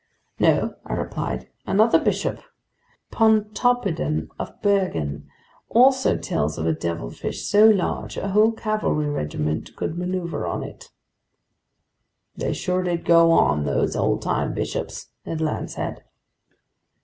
[0.39, 2.41] "No," I replied, "another bishop,
[3.11, 5.29] Pontoppidan of Bergen,
[5.69, 10.89] also tells of a devilfish so large a whole cavalry regiment could maneuver on it."
[12.35, 16.03] "They sure did go on, those oldtime bishops!" Ned Land said.